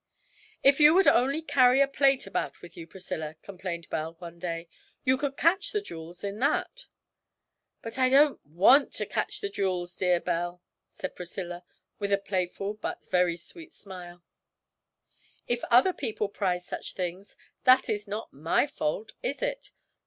'If 0.63 0.79
you 0.79 0.95
would 0.95 1.05
only 1.05 1.43
carry 1.43 1.79
a 1.79 1.87
plate 1.87 2.25
about 2.25 2.63
with 2.63 2.75
you, 2.75 2.87
Priscilla,' 2.87 3.35
complained 3.43 3.87
Belle 3.91 4.15
one 4.17 4.39
day, 4.39 4.67
'you 5.05 5.15
could 5.15 5.37
catch 5.37 5.71
the 5.71 5.79
jewels 5.79 6.23
in 6.23 6.39
that.' 6.39 6.87
'But 7.83 7.99
I 7.99 8.09
don't 8.09 8.43
want 8.43 8.91
to 8.93 9.05
catch 9.05 9.41
the 9.41 9.49
jewels, 9.49 9.95
dear 9.95 10.19
Belle,' 10.19 10.59
said 10.87 11.15
Priscilla, 11.15 11.63
with 11.99 12.11
a 12.11 12.17
playful 12.17 12.73
but 12.73 13.05
very 13.11 13.37
sweet 13.37 13.73
smile; 13.73 14.23
'if 15.47 15.63
other 15.65 15.93
people 15.93 16.29
prize 16.29 16.65
such 16.65 16.95
things, 16.95 17.37
that 17.65 17.87
is 17.87 18.07
not 18.07 18.33
my 18.33 18.65
fault, 18.65 19.13
is 19.21 19.43
it? 19.43 19.69